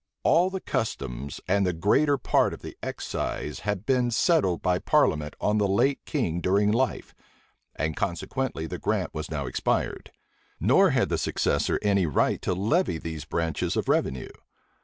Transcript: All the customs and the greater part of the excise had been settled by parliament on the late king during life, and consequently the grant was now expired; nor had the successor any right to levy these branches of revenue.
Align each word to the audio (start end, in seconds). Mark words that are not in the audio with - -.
All 0.23 0.49
the 0.49 0.59
customs 0.59 1.39
and 1.47 1.63
the 1.63 1.73
greater 1.73 2.17
part 2.17 2.55
of 2.55 2.63
the 2.63 2.75
excise 2.81 3.59
had 3.59 3.85
been 3.85 4.09
settled 4.09 4.63
by 4.63 4.79
parliament 4.79 5.35
on 5.39 5.59
the 5.59 5.67
late 5.67 6.03
king 6.07 6.41
during 6.41 6.71
life, 6.71 7.13
and 7.75 7.95
consequently 7.95 8.65
the 8.65 8.79
grant 8.79 9.13
was 9.13 9.29
now 9.29 9.45
expired; 9.45 10.11
nor 10.59 10.89
had 10.89 11.09
the 11.09 11.19
successor 11.19 11.77
any 11.83 12.07
right 12.07 12.41
to 12.41 12.55
levy 12.55 12.97
these 12.97 13.25
branches 13.25 13.77
of 13.77 13.87
revenue. 13.87 14.29